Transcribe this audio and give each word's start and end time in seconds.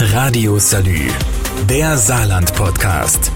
Radio 0.00 0.60
Salü, 0.60 1.08
der 1.68 1.98
Saarland-Podcast. 1.98 3.32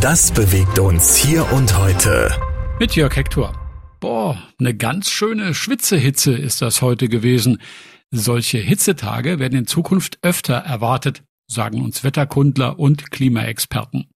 Das 0.00 0.30
bewegt 0.30 0.78
uns 0.78 1.16
hier 1.16 1.52
und 1.52 1.76
heute. 1.76 2.30
Mit 2.78 2.94
Jörg 2.94 3.16
Hector. 3.16 3.52
Boah, 3.98 4.40
eine 4.60 4.76
ganz 4.76 5.10
schöne 5.10 5.54
Schwitzehitze 5.54 6.34
ist 6.34 6.62
das 6.62 6.82
heute 6.82 7.08
gewesen. 7.08 7.60
Solche 8.12 8.58
Hitzetage 8.58 9.40
werden 9.40 9.58
in 9.58 9.66
Zukunft 9.66 10.20
öfter 10.22 10.54
erwartet, 10.54 11.24
sagen 11.48 11.82
uns 11.82 12.04
Wetterkundler 12.04 12.78
und 12.78 13.10
Klimaexperten. 13.10 14.06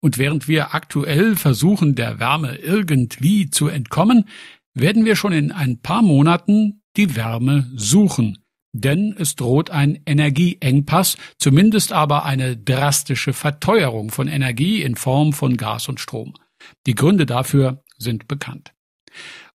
Und 0.00 0.16
während 0.16 0.48
wir 0.48 0.74
aktuell 0.74 1.36
versuchen, 1.36 1.94
der 1.94 2.18
Wärme 2.18 2.56
irgendwie 2.56 3.50
zu 3.50 3.68
entkommen, 3.68 4.24
werden 4.72 5.04
wir 5.04 5.16
schon 5.16 5.34
in 5.34 5.52
ein 5.52 5.82
paar 5.82 6.00
Monaten 6.00 6.80
die 6.96 7.14
Wärme 7.14 7.70
suchen. 7.76 8.39
Denn 8.72 9.14
es 9.18 9.34
droht 9.34 9.70
ein 9.70 10.00
Energieengpass, 10.06 11.16
zumindest 11.38 11.92
aber 11.92 12.24
eine 12.24 12.56
drastische 12.56 13.32
Verteuerung 13.32 14.10
von 14.10 14.28
Energie 14.28 14.82
in 14.82 14.94
Form 14.94 15.32
von 15.32 15.56
Gas 15.56 15.88
und 15.88 15.98
Strom. 15.98 16.34
Die 16.86 16.94
Gründe 16.94 17.26
dafür 17.26 17.82
sind 17.98 18.28
bekannt. 18.28 18.72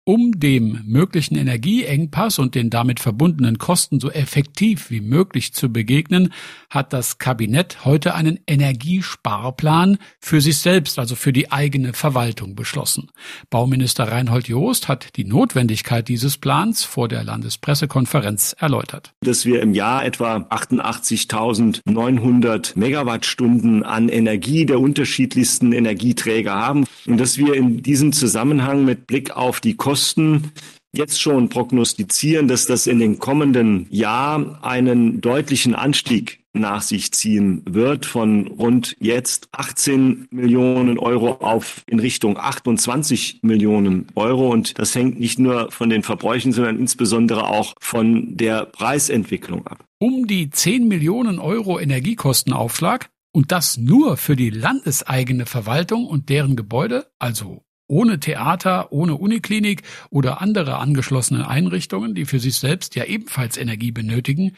Um 0.05 0.41
dem 0.41 0.81
möglichen 0.85 1.37
Energieengpass 1.37 2.41
und 2.41 2.57
den 2.57 2.71
damit 2.71 2.99
verbundenen 2.99 3.59
Kosten 3.59 4.01
so 4.01 4.11
effektiv 4.11 4.91
wie 4.91 5.01
möglich 5.01 5.55
zu 5.55 5.73
begegnen, 5.73 6.33
hat 6.71 6.93
das 6.93 7.19
Kabinett 7.19 7.85
heute 7.85 8.17
einen 8.17 8.41
Energiesparplan 8.49 9.99
für 10.19 10.41
sich 10.41 10.59
selbst, 10.59 10.99
also 10.99 11.15
für 11.15 11.33
die 11.33 11.53
eigene 11.53 11.93
Verwaltung 11.93 12.57
beschlossen. 12.57 13.13
Bauminister 13.49 14.11
Reinhold 14.11 14.49
Joost 14.49 14.89
hat 14.89 15.15
die 15.15 15.25
Notwendigkeit 15.25 16.09
dieses 16.09 16.37
Plans 16.37 16.83
vor 16.83 17.07
der 17.07 17.23
Landespressekonferenz 17.23 18.57
erläutert. 18.59 19.13
Dass 19.21 19.47
wir 19.47 19.63
im 19.63 19.73
Jahr 19.73 20.05
etwa 20.05 20.39
88.900 20.39 22.77
Megawattstunden 22.77 23.85
an 23.85 24.09
Energie 24.09 24.67
der 24.67 24.81
unterschiedlichsten 24.81 25.73
Energieträger 25.73 26.55
haben 26.55 26.87
und 27.07 27.21
dass 27.21 27.39
wir 27.39 27.55
in 27.55 27.85
diesem 27.85 28.13
Zusammenhang 28.13 28.85
mit 28.85 29.07
Blick 29.07 29.37
auf 29.37 29.61
die 29.61 29.77
Kosten 29.77 29.92
Kosten 29.93 30.53
jetzt 30.95 31.21
schon 31.21 31.51
prognostizieren, 31.51 32.49
dass 32.49 32.65
das 32.65 32.87
in 32.87 32.99
den 32.99 33.19
kommenden 33.19 33.87
Jahren 33.91 34.57
einen 34.63 35.21
deutlichen 35.21 35.75
Anstieg 35.75 36.41
nach 36.55 36.81
sich 36.81 37.13
ziehen 37.13 37.61
wird 37.69 38.07
von 38.07 38.47
rund 38.47 38.97
jetzt 39.01 39.51
18 39.53 40.29
Millionen 40.31 40.99
Euro 40.99 41.33
auf 41.45 41.83
in 41.87 41.99
Richtung 41.99 42.39
28 42.39 43.41
Millionen 43.43 44.07
Euro. 44.15 44.49
Und 44.49 44.79
das 44.79 44.95
hängt 44.95 45.21
nicht 45.21 45.39
nur 45.39 45.71
von 45.71 45.91
den 45.91 46.03
Verbräuchen, 46.03 46.53
sondern 46.53 46.79
insbesondere 46.79 47.49
auch 47.49 47.75
von 47.79 48.35
der 48.39 48.65
Preisentwicklung 48.65 49.67
ab. 49.67 49.85
Um 49.99 50.27
die 50.27 50.49
10 50.49 50.89
Millionen 50.89 51.39
Euro 51.39 51.79
Energiekostenaufschlag 51.79 53.11
und 53.31 53.53
das 53.53 53.77
nur 53.77 54.17
für 54.17 54.37
die 54.37 54.49
landeseigene 54.49 55.45
Verwaltung 55.45 56.07
und 56.07 56.31
deren 56.31 56.57
Gebäude, 56.57 57.09
also 57.19 57.63
ohne 57.93 58.19
Theater, 58.19 58.91
ohne 58.91 59.17
Uniklinik 59.17 59.83
oder 60.11 60.41
andere 60.41 60.79
angeschlossene 60.79 61.47
Einrichtungen, 61.47 62.15
die 62.15 62.25
für 62.25 62.41
sich 62.41 62.57
selbst 62.57 62.97
ja 62.97 63.05
ebenfalls 63.05 63.59
Energie 63.59 63.93
benötigen. 63.93 64.57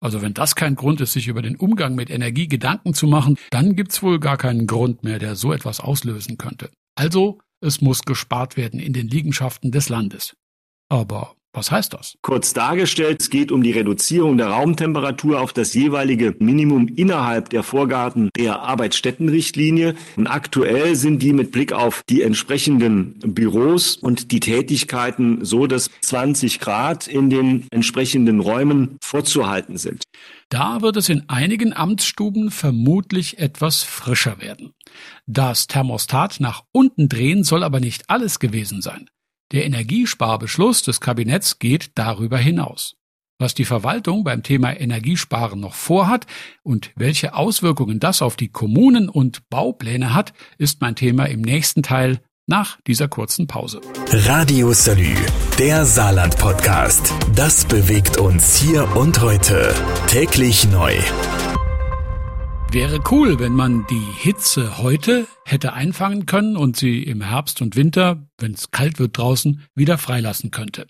Also 0.00 0.22
wenn 0.22 0.32
das 0.32 0.54
kein 0.54 0.76
Grund 0.76 1.00
ist, 1.00 1.12
sich 1.12 1.26
über 1.26 1.42
den 1.42 1.56
Umgang 1.56 1.96
mit 1.96 2.08
Energie 2.08 2.46
Gedanken 2.46 2.94
zu 2.94 3.08
machen, 3.08 3.36
dann 3.50 3.74
gibt's 3.74 4.00
wohl 4.00 4.20
gar 4.20 4.36
keinen 4.36 4.68
Grund 4.68 5.02
mehr, 5.02 5.18
der 5.18 5.34
so 5.34 5.52
etwas 5.52 5.80
auslösen 5.80 6.38
könnte. 6.38 6.70
Also, 6.94 7.40
es 7.60 7.80
muss 7.80 8.02
gespart 8.02 8.56
werden 8.56 8.78
in 8.78 8.92
den 8.92 9.08
Liegenschaften 9.08 9.72
des 9.72 9.88
Landes. 9.88 10.36
Aber 10.88 11.34
was 11.58 11.70
heißt 11.72 11.92
das? 11.92 12.16
Kurz 12.22 12.54
dargestellt, 12.54 13.20
es 13.20 13.30
geht 13.30 13.50
um 13.50 13.62
die 13.62 13.72
Reduzierung 13.72 14.38
der 14.38 14.46
Raumtemperatur 14.46 15.40
auf 15.40 15.52
das 15.52 15.74
jeweilige 15.74 16.36
Minimum 16.38 16.86
innerhalb 16.88 17.50
der 17.50 17.64
Vorgaben 17.64 18.30
der 18.36 18.60
Arbeitsstättenrichtlinie. 18.60 19.96
Und 20.16 20.28
aktuell 20.28 20.94
sind 20.94 21.20
die 21.20 21.32
mit 21.32 21.50
Blick 21.50 21.72
auf 21.72 22.02
die 22.08 22.22
entsprechenden 22.22 23.18
Büros 23.18 23.96
und 23.96 24.30
die 24.30 24.40
Tätigkeiten 24.40 25.44
so, 25.44 25.66
dass 25.66 25.90
20 26.02 26.60
Grad 26.60 27.08
in 27.08 27.28
den 27.28 27.66
entsprechenden 27.70 28.38
Räumen 28.40 28.96
vorzuhalten 29.02 29.78
sind. 29.78 30.04
Da 30.48 30.80
wird 30.80 30.96
es 30.96 31.08
in 31.08 31.28
einigen 31.28 31.76
Amtsstuben 31.76 32.50
vermutlich 32.50 33.38
etwas 33.38 33.82
frischer 33.82 34.40
werden. 34.40 34.72
Das 35.26 35.66
Thermostat 35.66 36.40
nach 36.40 36.62
unten 36.72 37.08
drehen 37.08 37.42
soll 37.42 37.62
aber 37.62 37.80
nicht 37.80 38.08
alles 38.08 38.38
gewesen 38.38 38.80
sein. 38.80 39.10
Der 39.52 39.64
Energiesparbeschluss 39.64 40.82
des 40.82 41.00
Kabinetts 41.00 41.58
geht 41.58 41.92
darüber 41.94 42.36
hinaus. 42.36 42.96
Was 43.40 43.54
die 43.54 43.64
Verwaltung 43.64 44.24
beim 44.24 44.42
Thema 44.42 44.78
Energiesparen 44.78 45.60
noch 45.60 45.74
vorhat 45.74 46.26
und 46.64 46.90
welche 46.96 47.34
Auswirkungen 47.34 48.00
das 48.00 48.20
auf 48.20 48.36
die 48.36 48.48
Kommunen 48.48 49.08
und 49.08 49.48
Baupläne 49.48 50.12
hat, 50.12 50.32
ist 50.58 50.80
mein 50.80 50.96
Thema 50.96 51.26
im 51.26 51.40
nächsten 51.40 51.82
Teil 51.82 52.20
nach 52.46 52.78
dieser 52.86 53.08
kurzen 53.08 53.46
Pause. 53.46 53.80
Radio 54.10 54.72
Salü, 54.72 55.14
der 55.58 55.84
Saarland 55.84 56.36
Podcast. 56.36 57.14
Das 57.34 57.64
bewegt 57.64 58.16
uns 58.16 58.56
hier 58.56 58.96
und 58.96 59.20
heute. 59.20 59.74
Täglich 60.08 60.68
neu. 60.70 60.94
Wäre 62.70 63.00
cool, 63.10 63.38
wenn 63.38 63.54
man 63.54 63.86
die 63.86 64.06
Hitze 64.18 64.76
heute 64.76 65.26
hätte 65.46 65.72
einfangen 65.72 66.26
können 66.26 66.54
und 66.54 66.76
sie 66.76 67.02
im 67.02 67.22
Herbst 67.22 67.62
und 67.62 67.76
Winter, 67.76 68.28
wenn 68.36 68.52
es 68.52 68.70
kalt 68.70 68.98
wird 68.98 69.16
draußen, 69.16 69.62
wieder 69.74 69.96
freilassen 69.96 70.50
könnte. 70.50 70.86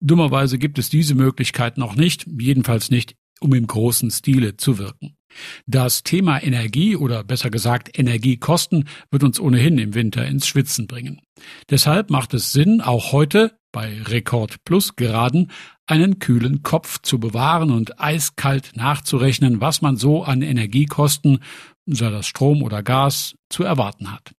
Dummerweise 0.00 0.56
gibt 0.56 0.78
es 0.78 0.88
diese 0.88 1.14
Möglichkeit 1.14 1.76
noch 1.76 1.96
nicht, 1.96 2.26
jedenfalls 2.38 2.90
nicht, 2.90 3.14
um 3.40 3.52
im 3.52 3.66
großen 3.66 4.10
Stile 4.10 4.56
zu 4.56 4.78
wirken. 4.78 5.16
Das 5.66 6.02
Thema 6.02 6.42
Energie 6.42 6.96
oder 6.96 7.24
besser 7.24 7.50
gesagt 7.50 7.98
Energiekosten 7.98 8.88
wird 9.10 9.24
uns 9.24 9.40
ohnehin 9.40 9.78
im 9.78 9.94
Winter 9.94 10.26
ins 10.26 10.46
Schwitzen 10.46 10.86
bringen. 10.86 11.20
Deshalb 11.70 12.10
macht 12.10 12.34
es 12.34 12.52
Sinn, 12.52 12.80
auch 12.80 13.12
heute 13.12 13.58
bei 13.72 14.00
Rekord 14.02 14.64
Plus 14.64 14.96
geraden 14.96 15.50
einen 15.86 16.18
kühlen 16.18 16.62
Kopf 16.62 17.00
zu 17.02 17.20
bewahren 17.20 17.70
und 17.70 18.00
eiskalt 18.00 18.72
nachzurechnen, 18.74 19.60
was 19.60 19.82
man 19.82 19.96
so 19.96 20.24
an 20.24 20.42
Energiekosten, 20.42 21.40
sei 21.86 22.10
das 22.10 22.26
Strom 22.26 22.62
oder 22.62 22.82
Gas, 22.82 23.36
zu 23.48 23.62
erwarten 23.62 24.10
hat. 24.10 24.32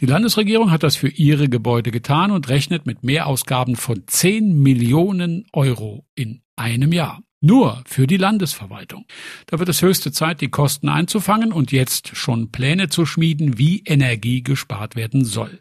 Die 0.00 0.06
Landesregierung 0.06 0.70
hat 0.70 0.82
das 0.82 0.96
für 0.96 1.08
ihre 1.08 1.48
Gebäude 1.48 1.90
getan 1.90 2.30
und 2.30 2.48
rechnet 2.48 2.86
mit 2.86 3.02
Mehrausgaben 3.02 3.76
von 3.76 4.04
10 4.06 4.60
Millionen 4.60 5.46
Euro 5.52 6.06
in 6.14 6.42
einem 6.56 6.92
Jahr. 6.92 7.22
Nur 7.44 7.82
für 7.86 8.06
die 8.06 8.18
Landesverwaltung. 8.18 9.04
Da 9.46 9.58
wird 9.58 9.68
es 9.68 9.82
höchste 9.82 10.12
Zeit, 10.12 10.40
die 10.40 10.48
Kosten 10.48 10.88
einzufangen 10.88 11.52
und 11.52 11.72
jetzt 11.72 12.16
schon 12.16 12.52
Pläne 12.52 12.88
zu 12.88 13.04
schmieden, 13.04 13.58
wie 13.58 13.82
Energie 13.84 14.44
gespart 14.44 14.94
werden 14.94 15.24
soll. 15.24 15.58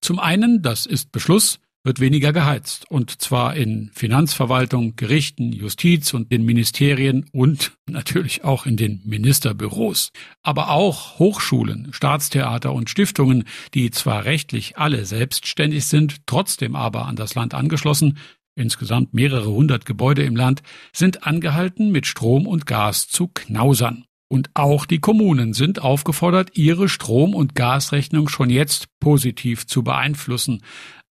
Zum 0.00 0.18
einen, 0.18 0.60
das 0.60 0.86
ist 0.86 1.12
Beschluss, 1.12 1.60
wird 1.84 2.00
weniger 2.00 2.32
geheizt. 2.32 2.90
Und 2.90 3.22
zwar 3.22 3.54
in 3.54 3.90
Finanzverwaltung, 3.94 4.96
Gerichten, 4.96 5.52
Justiz 5.52 6.12
und 6.12 6.30
den 6.30 6.44
Ministerien 6.44 7.26
und 7.32 7.72
natürlich 7.88 8.44
auch 8.44 8.66
in 8.66 8.76
den 8.76 9.00
Ministerbüros. 9.04 10.10
Aber 10.42 10.70
auch 10.70 11.18
Hochschulen, 11.18 11.92
Staatstheater 11.92 12.72
und 12.72 12.90
Stiftungen, 12.90 13.44
die 13.72 13.90
zwar 13.90 14.24
rechtlich 14.24 14.78
alle 14.78 15.06
selbstständig 15.06 15.86
sind, 15.86 16.26
trotzdem 16.26 16.76
aber 16.76 17.06
an 17.06 17.16
das 17.16 17.34
Land 17.34 17.54
angeschlossen, 17.54 18.18
insgesamt 18.60 19.14
mehrere 19.14 19.50
hundert 19.50 19.86
Gebäude 19.86 20.22
im 20.22 20.36
Land, 20.36 20.62
sind 20.92 21.26
angehalten, 21.26 21.90
mit 21.90 22.06
Strom 22.06 22.46
und 22.46 22.66
Gas 22.66 23.08
zu 23.08 23.28
knausern. 23.28 24.04
Und 24.28 24.50
auch 24.54 24.86
die 24.86 25.00
Kommunen 25.00 25.54
sind 25.54 25.82
aufgefordert, 25.82 26.56
ihre 26.56 26.88
Strom- 26.88 27.34
und 27.34 27.56
Gasrechnung 27.56 28.28
schon 28.28 28.48
jetzt 28.48 28.86
positiv 29.00 29.66
zu 29.66 29.82
beeinflussen. 29.82 30.62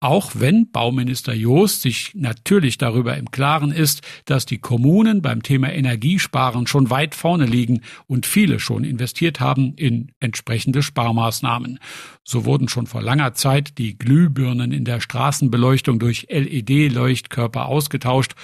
Auch 0.00 0.32
wenn 0.34 0.70
Bauminister 0.70 1.32
Joost 1.32 1.80
sich 1.80 2.12
natürlich 2.14 2.76
darüber 2.76 3.16
im 3.16 3.30
Klaren 3.30 3.72
ist, 3.72 4.02
dass 4.26 4.44
die 4.44 4.58
Kommunen 4.58 5.22
beim 5.22 5.42
Thema 5.42 5.72
Energiesparen 5.72 6.66
schon 6.66 6.90
weit 6.90 7.14
vorne 7.14 7.46
liegen 7.46 7.81
und 8.06 8.26
viele 8.26 8.60
schon 8.60 8.84
investiert 8.84 9.40
haben 9.40 9.72
in 9.75 10.12
entsprechende 10.20 10.82
Sparmaßnahmen. 10.82 11.78
So 12.25 12.44
wurden 12.44 12.69
schon 12.69 12.87
vor 12.87 13.00
langer 13.00 13.32
Zeit 13.32 13.78
die 13.78 13.96
Glühbirnen 13.96 14.70
in 14.70 14.84
der 14.84 15.00
Straßenbeleuchtung 15.00 15.99
durch 15.99 16.26
LED-Leuchtkörper 16.28 17.64
ausgetauscht. 17.64 18.34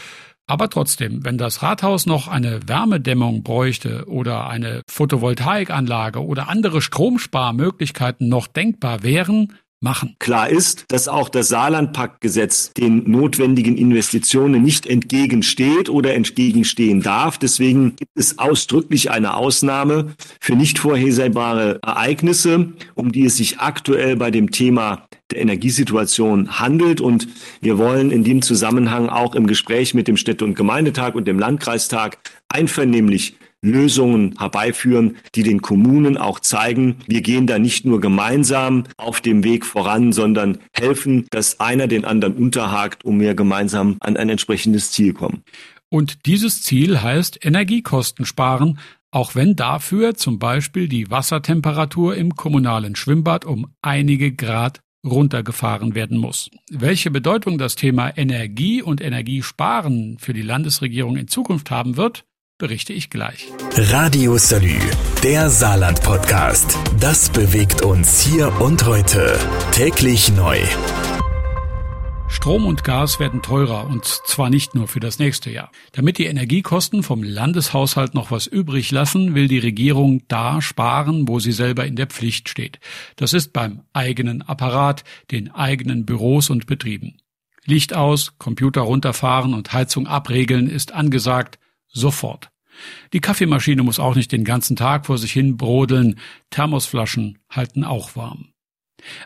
Aber 0.46 0.70
trotzdem, 0.70 1.22
wenn 1.25 1.37
das 1.37 1.62
Rathaus 1.62 2.06
noch 2.06 2.28
eine 2.28 2.66
Wärmedämmung 2.66 3.43
bräuchte 3.43 4.08
oder 4.08 4.48
eine 4.48 4.82
Photovoltaikanlage 4.88 6.25
oder 6.25 6.48
andere 6.48 6.81
Stromsparmöglichkeiten 6.81 8.28
noch 8.28 8.46
denkbar 8.46 9.02
wären, 9.02 9.52
machen. 9.82 10.17
Klar 10.19 10.49
ist, 10.49 10.84
dass 10.88 11.08
auch 11.08 11.29
das 11.29 11.49
Saarlandpaktgesetz 11.49 12.73
den 12.73 13.11
notwendigen 13.11 13.76
Investitionen 13.76 14.62
nicht 14.62 14.87
entgegensteht 14.87 15.88
oder 15.88 16.14
entgegenstehen 16.14 17.02
darf. 17.02 17.38
Deswegen 17.38 17.96
gibt 17.96 18.12
es 18.14 18.38
ausdrücklich 18.38 19.11
eine 19.11 19.34
Ausnahme 19.34 20.14
für 20.40 20.55
nicht 20.55 20.79
vorhersehbare 20.79 21.81
Ereignisse, 21.82 22.73
um 22.94 23.12
die 23.12 23.26
es 23.26 23.37
sich 23.37 23.58
aktuell 23.58 24.17
bei 24.17 24.31
dem 24.31 24.50
Thema 24.50 25.06
der 25.31 25.40
Energiesituation 25.40 26.61
handelt. 26.61 27.00
Und 27.00 27.29
wir 27.61 27.79
wollen 27.79 28.11
in 28.11 28.25
dem 28.25 28.43
Zusammenhang 28.43 29.08
auch 29.08 29.34
im 29.34 29.46
Gespräch 29.46 29.94
mit 29.94 30.08
dem 30.08 30.17
Städte- 30.17 30.44
und 30.44 30.55
Gemeindetag 30.55 31.14
und 31.14 31.26
dem 31.26 31.38
Landkreistag 31.38 32.19
einvernehmlich 32.49 33.37
Lösungen 33.62 34.35
herbeiführen, 34.38 35.17
die 35.35 35.44
den 35.44 35.62
Kommunen 35.62 36.17
auch 36.17 36.41
zeigen, 36.41 36.97
wir 37.06 37.23
gehen 37.23 37.47
da 37.47 37.59
nicht 37.59 37.85
nur 37.85 38.00
gemeinsam 38.00 38.85
auf 38.97 39.20
dem 39.20 39.44
Weg 39.44 39.64
voran, 39.64 40.12
sondern 40.12 40.59
helfen, 40.73 41.26
dass 41.31 41.61
einer 41.61 41.87
den 41.87 42.05
anderen 42.05 42.35
unterhakt, 42.35 43.05
um 43.05 43.20
wir 43.20 43.35
gemeinsam 43.35 43.97
an 44.00 44.17
ein 44.17 44.29
entsprechendes 44.29 44.91
Ziel 44.91 45.14
kommen. 45.14 45.43
Und 45.88 46.26
dieses 46.26 46.62
Ziel 46.62 47.03
heißt 47.03 47.44
Energiekosten 47.44 48.25
sparen, 48.25 48.79
auch 49.11 49.35
wenn 49.35 49.56
dafür 49.56 50.15
zum 50.15 50.38
Beispiel 50.38 50.88
die 50.88 51.11
Wassertemperatur 51.11 52.17
im 52.17 52.35
kommunalen 52.35 52.97
Schwimmbad 52.97 53.44
um 53.44 53.69
einige 53.82 54.32
Grad 54.32 54.81
runtergefahren 55.05 55.94
werden 55.94 56.17
muss. 56.17 56.50
Welche 56.70 57.11
Bedeutung 57.11 57.58
das 57.58 57.75
Thema 57.75 58.17
Energie 58.17 58.82
und 58.82 59.00
Energiesparen 59.00 60.17
für 60.19 60.32
die 60.32 60.43
Landesregierung 60.43 61.17
in 61.17 61.29
Zukunft 61.29 61.70
haben 61.70 61.97
wird, 61.97 62.25
berichte 62.58 62.93
ich 62.93 63.10
gleich. 63.10 63.49
Radio 63.76 64.38
Salü, 64.38 64.78
der 65.22 65.50
Saarland-Podcast. 65.50 66.78
Das 67.00 67.31
bewegt 67.31 67.82
uns 67.82 68.20
hier 68.20 68.60
und 68.60 68.87
heute. 68.87 69.38
Täglich 69.72 70.32
neu. 70.32 70.58
Strom 72.28 72.64
und 72.64 72.82
Gas 72.82 73.20
werden 73.20 73.43
teurer 73.43 73.87
und 73.87 74.04
zwar 74.06 74.49
nicht 74.49 74.75
nur 74.75 74.88
für 74.88 75.00
das 75.00 75.19
nächste 75.19 75.50
Jahr. 75.50 75.70
Damit 75.93 76.16
die 76.16 76.25
Energiekosten 76.25 77.02
vom 77.02 77.22
Landeshaushalt 77.22 78.14
noch 78.14 78.31
was 78.31 78.46
übrig 78.46 78.90
lassen, 78.90 79.34
will 79.34 79.48
die 79.48 79.58
Regierung 79.58 80.22
da 80.28 80.62
sparen, 80.62 81.28
wo 81.28 81.40
sie 81.40 81.52
selber 81.52 81.84
in 81.84 81.94
der 81.94 82.06
Pflicht 82.06 82.48
steht. 82.48 82.81
Das 83.16 83.32
ist 83.32 83.52
beim 83.52 83.82
eigenen 83.93 84.40
Apparat, 84.40 85.05
den 85.31 85.50
eigenen 85.52 86.06
Büros 86.06 86.48
und 86.48 86.66
Betrieben. 86.66 87.19
Licht 87.64 87.94
aus, 87.94 88.38
Computer 88.38 88.81
runterfahren 88.81 89.55
und 89.55 89.72
Heizung 89.72 90.06
abregeln 90.06 90.69
ist 90.69 90.93
angesagt, 90.93 91.58
sofort. 91.93 92.50
Die 93.12 93.21
Kaffeemaschine 93.21 93.83
muss 93.83 93.99
auch 93.99 94.15
nicht 94.15 94.33
den 94.33 94.44
ganzen 94.44 94.77
Tag 94.77 95.06
vor 95.06 95.19
sich 95.19 95.33
hin 95.33 95.56
brodeln, 95.56 96.19
Thermosflaschen 96.50 97.39
halten 97.50 97.85
auch 97.85 98.17
warm. 98.17 98.49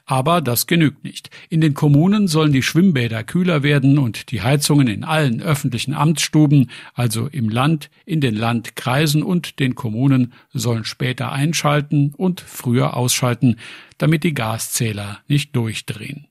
Aber 0.05 0.41
das 0.41 0.67
genügt 0.67 1.05
nicht. 1.05 1.31
In 1.51 1.61
den 1.61 1.75
Kommunen 1.75 2.29
sollen 2.29 2.53
die 2.53 2.63
Schwimmbäder 2.63 3.25
kühler 3.25 3.63
werden 3.63 3.99
und 3.99 4.31
die 4.31 4.43
Heizungen 4.43 4.89
in 4.89 5.05
allen 5.05 5.43
öffentlichen 5.43 5.95
Amtsstuben, 5.95 6.71
also 6.95 7.27
im 7.27 7.49
Land, 7.49 7.91
in 8.05 8.21
den 8.21 8.35
Landkreisen 8.35 9.23
und 9.23 9.59
den 9.59 9.75
Kommunen, 9.75 10.33
sollen 10.53 10.85
später 10.85 11.33
einschalten 11.33 12.15
und 12.17 12.41
früher 12.41 12.97
ausschalten, 12.97 13.57
damit 13.99 14.25
die 14.25 14.35
Gaszähler 14.35 15.21
nicht 15.29 15.55
durchdrehen. 15.55 16.27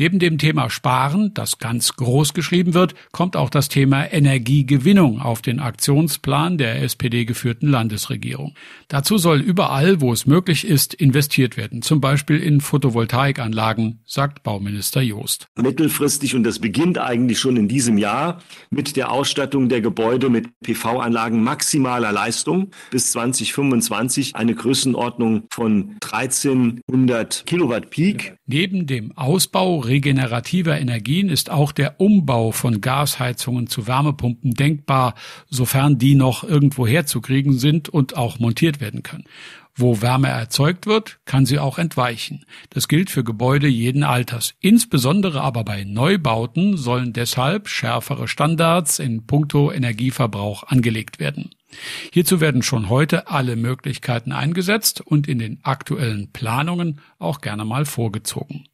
Neben 0.00 0.18
dem 0.18 0.38
Thema 0.38 0.70
Sparen, 0.70 1.34
das 1.34 1.58
ganz 1.58 1.94
groß 1.94 2.32
geschrieben 2.32 2.72
wird, 2.72 2.94
kommt 3.12 3.36
auch 3.36 3.50
das 3.50 3.68
Thema 3.68 4.10
Energiegewinnung 4.10 5.20
auf 5.20 5.42
den 5.42 5.60
Aktionsplan 5.60 6.56
der 6.56 6.82
SPD 6.82 7.26
geführten 7.26 7.68
Landesregierung. 7.68 8.54
Dazu 8.88 9.18
soll 9.18 9.40
überall, 9.42 10.00
wo 10.00 10.10
es 10.10 10.24
möglich 10.24 10.66
ist, 10.66 10.94
investiert 10.94 11.58
werden, 11.58 11.82
zum 11.82 12.00
Beispiel 12.00 12.38
in 12.38 12.62
Photovoltaikanlagen, 12.62 14.00
sagt 14.06 14.42
Bauminister 14.42 15.02
Joost. 15.02 15.48
Mittelfristig, 15.58 16.34
und 16.34 16.44
das 16.44 16.60
beginnt 16.60 16.96
eigentlich 16.96 17.38
schon 17.38 17.58
in 17.58 17.68
diesem 17.68 17.98
Jahr, 17.98 18.40
mit 18.70 18.96
der 18.96 19.12
Ausstattung 19.12 19.68
der 19.68 19.82
Gebäude 19.82 20.30
mit 20.30 20.48
PV-Anlagen 20.62 21.42
maximaler 21.42 22.10
Leistung 22.10 22.70
bis 22.90 23.12
2025 23.12 24.34
eine 24.34 24.54
Größenordnung 24.54 25.42
von 25.50 25.96
1300 26.02 27.44
Kilowatt 27.44 27.90
Peak. 27.90 28.34
Neben 28.46 28.86
dem 28.86 29.12
Ausbau 29.14 29.89
regenerativer 29.90 30.80
Energien 30.80 31.28
ist 31.28 31.50
auch 31.50 31.72
der 31.72 32.00
Umbau 32.00 32.52
von 32.52 32.80
Gasheizungen 32.80 33.66
zu 33.66 33.86
Wärmepumpen 33.86 34.54
denkbar, 34.54 35.14
sofern 35.48 35.98
die 35.98 36.14
noch 36.14 36.44
irgendwo 36.44 36.86
herzukriegen 36.86 37.58
sind 37.58 37.90
und 37.90 38.16
auch 38.16 38.38
montiert 38.38 38.80
werden 38.80 39.02
können. 39.02 39.24
Wo 39.76 40.02
Wärme 40.02 40.28
erzeugt 40.28 40.86
wird, 40.86 41.20
kann 41.24 41.46
sie 41.46 41.58
auch 41.58 41.78
entweichen. 41.78 42.44
Das 42.70 42.88
gilt 42.88 43.10
für 43.10 43.24
Gebäude 43.24 43.68
jeden 43.68 44.02
Alters. 44.02 44.54
Insbesondere 44.60 45.40
aber 45.40 45.64
bei 45.64 45.84
Neubauten 45.84 46.76
sollen 46.76 47.12
deshalb 47.12 47.68
schärfere 47.68 48.28
Standards 48.28 48.98
in 48.98 49.26
puncto 49.26 49.72
Energieverbrauch 49.72 50.64
angelegt 50.64 51.18
werden. 51.18 51.50
Hierzu 52.12 52.40
werden 52.40 52.62
schon 52.62 52.88
heute 52.88 53.28
alle 53.28 53.56
Möglichkeiten 53.56 54.32
eingesetzt 54.32 55.00
und 55.00 55.28
in 55.28 55.38
den 55.38 55.60
aktuellen 55.62 56.30
Planungen 56.32 57.00
auch 57.18 57.40
gerne 57.40 57.64
mal 57.64 57.84
vorgezogen. 57.84 58.64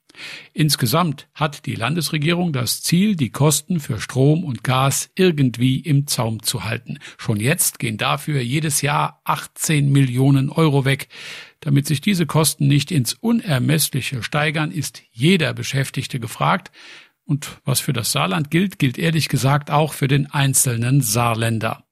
Insgesamt 0.52 1.28
hat 1.34 1.66
die 1.66 1.74
Landesregierung 1.74 2.52
das 2.52 2.82
Ziel, 2.82 3.16
die 3.16 3.30
Kosten 3.30 3.80
für 3.80 4.00
Strom 4.00 4.44
und 4.44 4.64
Gas 4.64 5.10
irgendwie 5.14 5.80
im 5.80 6.06
Zaum 6.06 6.42
zu 6.42 6.64
halten. 6.64 6.98
Schon 7.18 7.40
jetzt 7.40 7.78
gehen 7.78 7.98
dafür 7.98 8.40
jedes 8.40 8.82
Jahr 8.82 9.20
18 9.24 9.90
Millionen 9.90 10.50
Euro 10.50 10.84
weg. 10.84 11.08
Damit 11.60 11.86
sich 11.86 12.00
diese 12.00 12.26
Kosten 12.26 12.66
nicht 12.68 12.90
ins 12.90 13.14
Unermessliche 13.14 14.22
steigern, 14.22 14.70
ist 14.70 15.02
jeder 15.12 15.54
Beschäftigte 15.54 16.20
gefragt. 16.20 16.70
Und 17.24 17.60
was 17.64 17.80
für 17.80 17.92
das 17.92 18.12
Saarland 18.12 18.50
gilt, 18.50 18.78
gilt 18.78 18.98
ehrlich 18.98 19.28
gesagt 19.28 19.70
auch 19.70 19.92
für 19.92 20.06
den 20.06 20.30
einzelnen 20.30 21.00
Saarländer. 21.00 21.86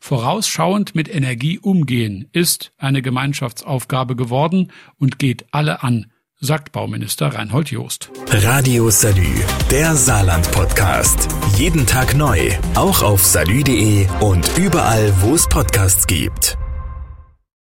Vorausschauend 0.00 0.94
mit 0.94 1.12
Energie 1.12 1.58
umgehen 1.58 2.28
ist 2.32 2.72
eine 2.78 3.02
Gemeinschaftsaufgabe 3.02 4.16
geworden 4.16 4.72
und 4.98 5.18
geht 5.18 5.46
alle 5.50 5.82
an, 5.82 6.12
sagt 6.44 6.72
Bauminister 6.72 7.28
Reinhold 7.28 7.70
Joost. 7.70 8.10
Radio 8.28 8.90
Salü, 8.90 9.34
der 9.70 9.96
Saarland-Podcast. 9.96 11.28
Jeden 11.56 11.86
Tag 11.86 12.14
neu, 12.14 12.50
auch 12.74 13.02
auf 13.02 13.24
salü.de 13.24 14.06
und 14.20 14.46
überall, 14.58 15.12
wo 15.20 15.34
es 15.34 15.48
Podcasts 15.48 16.06
gibt. 16.06 16.58